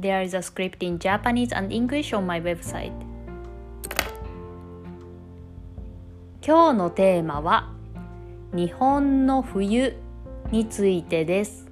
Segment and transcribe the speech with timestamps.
[0.00, 2.92] There is a script in Japanese and English on my website
[6.40, 7.72] 今日のテーマは
[8.52, 9.96] 日本の冬
[10.52, 11.66] についてです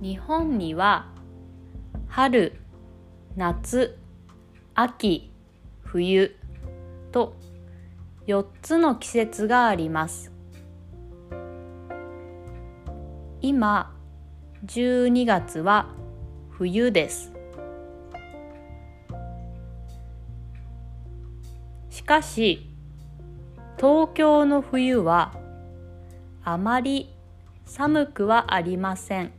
[0.00, 1.12] 日本には
[2.08, 2.54] 春、
[3.36, 3.98] 夏、
[4.74, 5.30] 秋、
[5.84, 6.34] 冬
[7.12, 7.36] と
[8.26, 10.37] 4つの季節があります
[13.40, 13.94] 今
[14.66, 15.94] 12月は
[16.50, 17.32] 冬です。
[21.90, 22.74] しかし
[23.76, 25.34] 東京の冬は
[26.42, 27.14] あまり
[27.64, 29.32] 寒くはありません。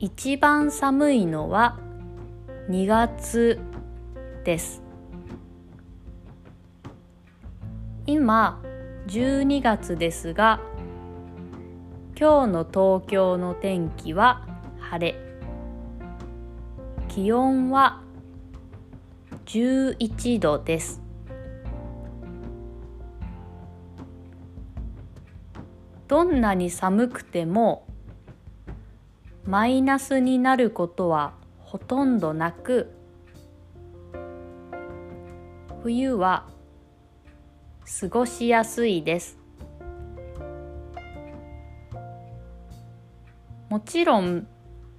[0.00, 1.78] 一番寒いのは
[2.68, 3.60] 2月
[4.44, 4.82] です。
[8.06, 8.60] 今
[9.06, 10.60] 12月ですが
[12.18, 14.46] 今日の東京の天気は
[14.78, 15.18] 晴れ。
[17.08, 18.02] 気温は
[19.46, 21.02] 11度です。
[26.06, 27.86] どんなに寒くても
[29.46, 32.92] マイナスになることはほとんどなく
[35.82, 36.48] 冬は
[37.98, 39.36] 過ごしやすいです。
[43.68, 44.46] もちろん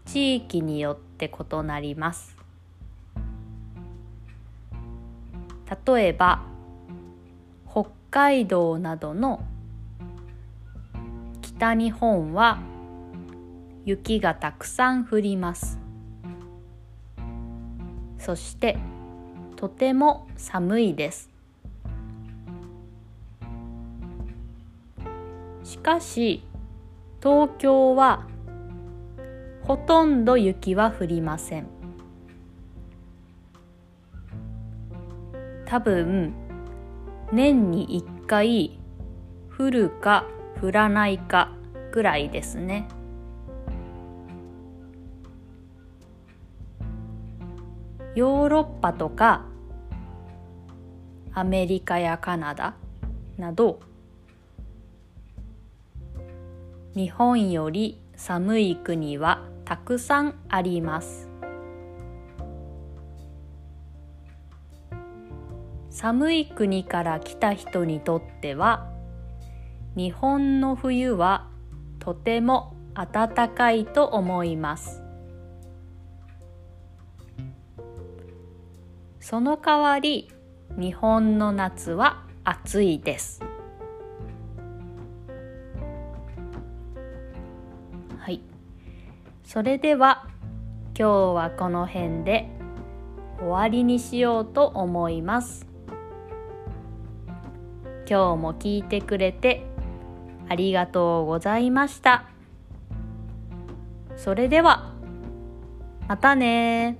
[0.05, 2.35] 地域によって異なります。
[5.85, 6.43] 例えば
[7.69, 9.41] 北海道などの
[11.41, 12.59] 北日本は
[13.85, 15.79] 雪がたくさん降ります。
[18.19, 18.77] そして
[19.55, 21.30] とても寒いです。
[25.71, 26.43] しかし
[27.23, 28.27] 東京は
[29.63, 31.67] ほとんど雪は降りません。
[35.65, 36.33] 多分
[37.31, 38.81] 年に1回
[39.57, 40.25] 降るか
[40.61, 41.53] 降らないか
[41.93, 42.89] ぐらいですね。
[48.13, 49.45] ヨーロッパとか
[51.33, 52.75] アメリカやカナダ
[53.37, 53.79] など
[56.93, 61.29] 日本より寒い国はたくさんあります。
[65.89, 68.91] 寒い国から来た人にとっては
[69.95, 71.49] 日本の冬は
[71.99, 75.01] とても暖かいと思います。
[79.21, 80.29] その代わり
[80.77, 83.50] 日本の夏は暑いです。
[89.43, 90.27] それでは
[90.97, 92.47] 今日はこの辺で
[93.39, 95.65] 終わりにしようと思います。
[98.09, 99.65] 今日も聞いてくれて
[100.49, 102.25] ありがとうございました。
[104.17, 104.93] それでは
[106.07, 106.97] またね